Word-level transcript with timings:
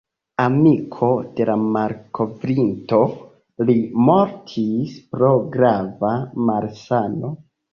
Amiko 0.43 1.09
de 1.39 1.45
la 1.49 1.57
malkovrinto, 1.75 2.99
li 3.69 3.77
mortis 4.09 4.97
pro 5.13 5.31
grava 5.57 6.19
malsano. 6.49 7.35